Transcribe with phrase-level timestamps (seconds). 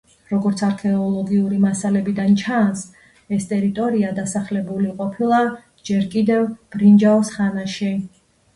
[0.29, 2.81] როგორც არქეოლოგიური მასალებიდან ჩანს,
[3.37, 5.45] ეს ტერიტორია დასახლებული ყოფილა
[5.93, 7.95] ჯერ კიდევ ბრინჯაოს ხანაში.